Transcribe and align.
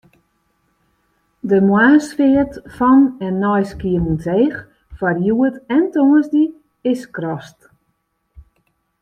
De 1.49 1.59
moarnsfeart 1.69 2.53
fan 2.75 3.01
en 3.27 3.33
nei 3.43 3.61
Skiermûntseach 3.71 4.59
foar 4.97 5.15
hjoed 5.25 5.55
en 5.77 5.83
tongersdei 5.93 6.47
is 6.91 7.01
skrast. 7.05 7.59